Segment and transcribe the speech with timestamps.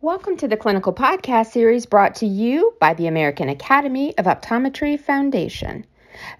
[0.00, 4.98] Welcome to the clinical podcast series brought to you by the American Academy of Optometry
[4.98, 5.86] Foundation.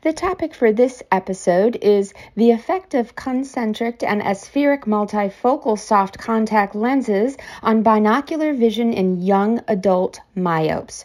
[0.02, 6.74] The topic for this episode is the effect of concentric and aspheric multifocal soft contact
[6.74, 11.04] lenses on binocular vision in young adult myopes.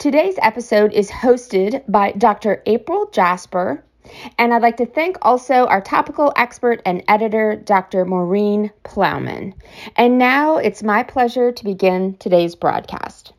[0.00, 2.62] Today's episode is hosted by Dr.
[2.64, 3.84] April Jasper,
[4.38, 8.06] and I'd like to thank also our topical expert and editor, Dr.
[8.06, 9.52] Maureen Plaumann.
[9.96, 13.34] And now it's my pleasure to begin today's broadcast.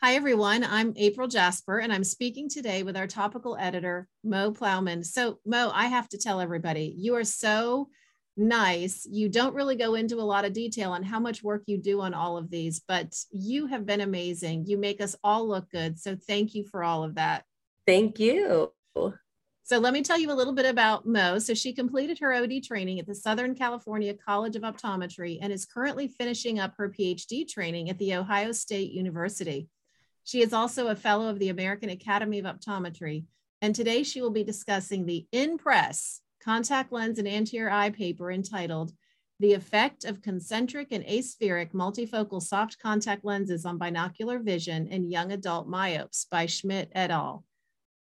[0.00, 0.64] Hi, everyone.
[0.64, 5.04] I'm April Jasper, and I'm speaking today with our topical editor, Mo Plaumann.
[5.04, 7.90] So, Mo, I have to tell everybody, you are so
[8.36, 9.06] nice.
[9.10, 12.00] You don't really go into a lot of detail on how much work you do
[12.00, 14.66] on all of these, but you have been amazing.
[14.66, 15.98] You make us all look good.
[15.98, 17.44] So, thank you for all of that.
[17.86, 18.72] Thank you.
[19.70, 21.38] So let me tell you a little bit about Mo.
[21.38, 25.64] So she completed her OD training at the Southern California College of Optometry and is
[25.64, 29.68] currently finishing up her PhD training at the Ohio State University.
[30.24, 33.26] She is also a fellow of the American Academy of Optometry.
[33.62, 38.92] And today she will be discussing the in-press contact lens and anterior eye paper entitled
[39.38, 45.32] The Effect of Concentric and Aspheric Multifocal Soft Contact Lenses on Binocular Vision in Young
[45.32, 47.44] Adult Myopes by Schmidt et al.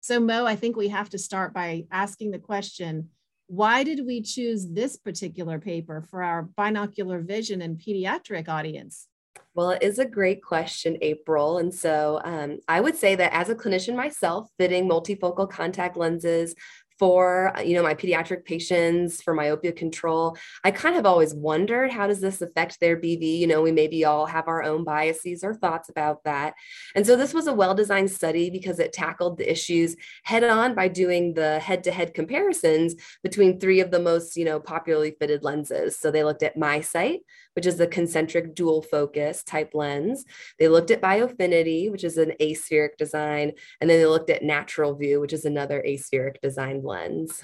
[0.01, 3.09] So, Mo, I think we have to start by asking the question
[3.47, 9.09] why did we choose this particular paper for our binocular vision and pediatric audience?
[9.53, 11.57] Well, it is a great question, April.
[11.57, 16.55] And so um, I would say that as a clinician myself, fitting multifocal contact lenses
[17.01, 20.37] for uh, you know my pediatric patients for myopia control.
[20.63, 24.05] I kind of always wondered how does this affect their bv you know we maybe
[24.05, 26.53] all have our own biases or thoughts about that.
[26.93, 30.75] And so this was a well designed study because it tackled the issues head on
[30.75, 35.15] by doing the head to head comparisons between three of the most you know popularly
[35.19, 35.97] fitted lenses.
[35.97, 37.21] So they looked at MiSight
[37.53, 40.25] which is a concentric dual focus type lens.
[40.59, 45.19] They looked at biofinity, which is an aspheric design, and then they looked at NaturalVue,
[45.19, 47.41] which is another aspheric designed lens.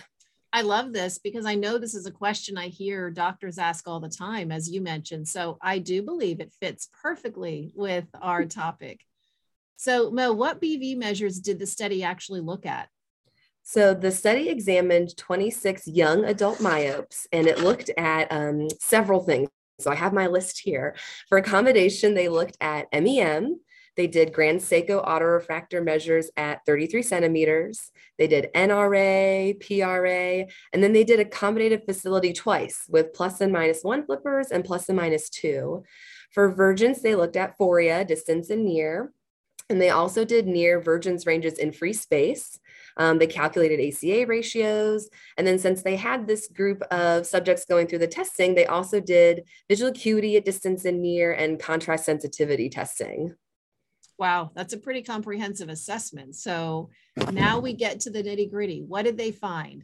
[0.54, 4.00] I love this because I know this is a question I hear doctors ask all
[4.00, 5.28] the time, as you mentioned.
[5.28, 9.02] So I do believe it fits perfectly with our topic.
[9.76, 12.90] So, Mo, what BV measures did the study actually look at?
[13.62, 19.50] So the study examined 26 young adult myopes and it looked at um, several things.
[19.80, 20.96] So I have my list here.
[21.30, 23.60] For accommodation, they looked at MEM.
[23.98, 27.92] They did Grand Seiko autorefractor measures at 33 centimeters.
[28.20, 33.84] They did NRA, PRA, and then they did accommodative facility twice with plus and minus
[33.84, 35.84] one flippers and plus and minus two.
[36.32, 39.12] For Vergence, they looked at phoria, distance and near.
[39.70, 42.60] And they also did near Vergence ranges in free space.
[42.96, 45.10] Um, they calculated ACA ratios.
[45.38, 49.00] And then since they had this group of subjects going through the testing, they also
[49.00, 53.36] did visual acuity at distance and near and contrast sensitivity testing.
[54.18, 56.36] Wow, that's a pretty comprehensive assessment.
[56.36, 56.90] So
[57.32, 58.82] now we get to the nitty gritty.
[58.82, 59.84] What did they find?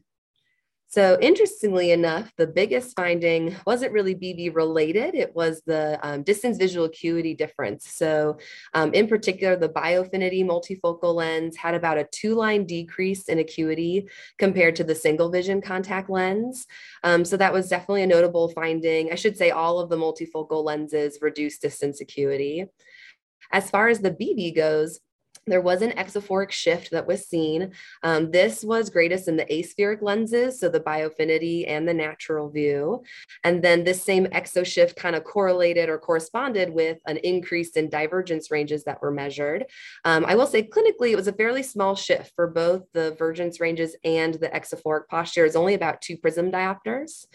[0.93, 6.59] So, interestingly enough, the biggest finding wasn't really BV related, it was the um, distance
[6.59, 7.89] visual acuity difference.
[7.89, 8.37] So,
[8.75, 14.07] um, in particular, the biofinity multifocal lens had about a two line decrease in acuity
[14.37, 16.67] compared to the single vision contact lens.
[17.03, 19.11] Um, so, that was definitely a notable finding.
[19.11, 22.67] I should say all of the multifocal lenses reduced distance acuity.
[23.53, 24.99] As far as the BV goes,
[25.45, 27.71] there was an exophoric shift that was seen.
[28.01, 33.03] Um, this was greatest in the aspheric lenses, so the biofinity and the NaturalVue.
[33.43, 37.89] And then this same exo shift kind of correlated or corresponded with an increase in
[37.89, 39.65] divergence ranges that were measured.
[40.05, 43.59] Um, I will say clinically, it was a fairly small shift for both the vergence
[43.59, 45.45] ranges and the exophoric posture.
[45.45, 47.25] It's only about two prism diopters.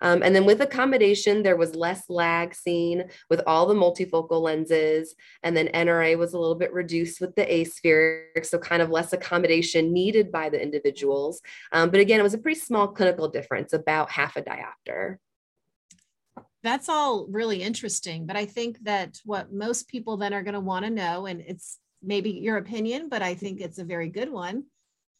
[0.00, 5.14] Um, and then with accommodation, there was less lag seen with all the multifocal lenses.
[5.42, 9.12] And then NRA was a little bit reduced with the aspheric, so kind of less
[9.12, 11.40] accommodation needed by the individuals.
[11.72, 15.16] Um, but again, it was a pretty small clinical difference, about half a diopter.
[16.62, 18.26] That's all really interesting.
[18.26, 21.40] But I think that what most people then are going to want to know, and
[21.40, 24.64] it's maybe your opinion, but I think it's a very good one.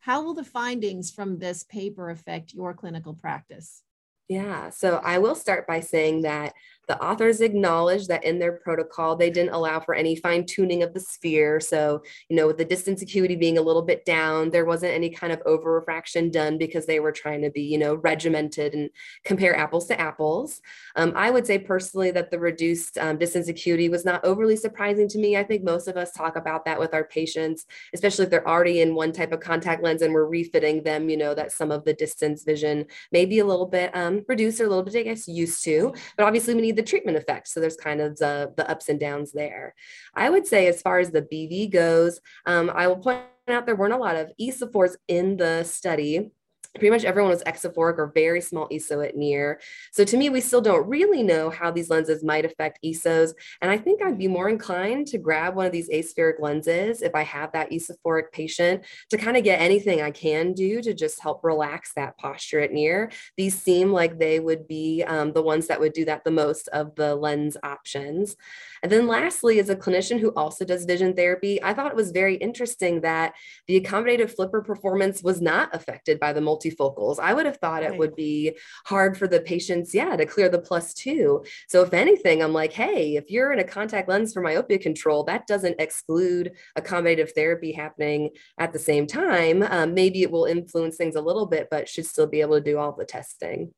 [0.00, 3.82] How will the findings from this paper affect your clinical practice?
[4.28, 6.54] Yeah, so I will start by saying that
[6.88, 10.94] The authors acknowledged that in their protocol, they didn't allow for any fine tuning of
[10.94, 11.60] the sphere.
[11.60, 15.10] So, you know, with the distance acuity being a little bit down, there wasn't any
[15.10, 18.88] kind of over refraction done because they were trying to be, you know, regimented and
[19.24, 20.62] compare apples to apples.
[20.96, 25.08] Um, I would say personally that the reduced um, distance acuity was not overly surprising
[25.08, 25.36] to me.
[25.36, 28.80] I think most of us talk about that with our patients, especially if they're already
[28.80, 31.84] in one type of contact lens and we're refitting them, you know, that some of
[31.84, 35.02] the distance vision may be a little bit um, reduced or a little bit, I
[35.02, 35.92] guess, used to.
[36.16, 37.48] But obviously, we need the treatment effect.
[37.48, 39.74] So there's kind of the, the ups and downs there.
[40.14, 43.74] I would say, as far as the BV goes, um, I will point out there
[43.74, 46.30] weren't a lot of esophores in the study
[46.78, 49.60] pretty much everyone was exophoric or very small ESO at near.
[49.92, 53.34] So to me, we still don't really know how these lenses might affect ESOs.
[53.60, 57.14] And I think I'd be more inclined to grab one of these aspheric lenses if
[57.14, 61.20] I have that esophoric patient to kind of get anything I can do to just
[61.20, 63.10] help relax that posture at near.
[63.36, 66.68] These seem like they would be um, the ones that would do that the most
[66.68, 68.36] of the lens options.
[68.82, 72.10] And then lastly, as a clinician who also does vision therapy, I thought it was
[72.10, 73.34] very interesting that
[73.66, 77.18] the accommodative flipper performance was not affected by the multifocals.
[77.18, 77.92] I would have thought right.
[77.92, 81.44] it would be hard for the patients, yeah, to clear the plus two.
[81.68, 85.24] So if anything, I'm like, hey, if you're in a contact lens for myopia control,
[85.24, 89.62] that doesn't exclude accommodative therapy happening at the same time.
[89.62, 92.64] Um, maybe it will influence things a little bit, but should still be able to
[92.64, 93.72] do all the testing.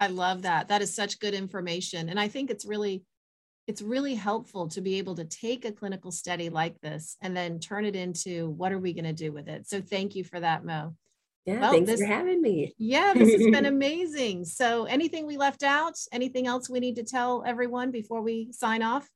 [0.00, 0.68] I love that.
[0.68, 2.08] That is such good information.
[2.08, 3.04] And I think it's really
[3.66, 7.58] it's really helpful to be able to take a clinical study like this and then
[7.58, 9.66] turn it into what are we going to do with it.
[9.68, 10.94] So thank you for that, Mo.
[11.46, 12.74] Yeah, well, thanks this, for having me.
[12.78, 14.44] Yeah, this has been amazing.
[14.44, 15.94] So anything we left out?
[16.12, 19.08] Anything else we need to tell everyone before we sign off?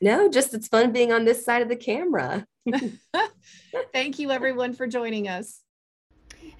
[0.00, 2.46] No, just it's fun being on this side of the camera.
[3.92, 5.60] Thank you everyone for joining us.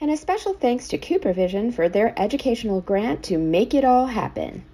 [0.01, 4.65] And a special thanks to CooperVision for their educational grant to make it all happen.